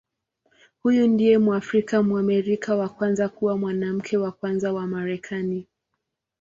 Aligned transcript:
Huyu 0.83 1.07
ndiye 1.07 1.37
Mwafrika-Mwamerika 1.37 2.75
wa 2.75 2.89
kwanza 2.89 3.29
kuwa 3.29 3.57
Mwanamke 3.57 4.17
wa 4.17 4.31
Kwanza 4.31 4.73
wa 4.73 4.87
Marekani. 4.87 5.67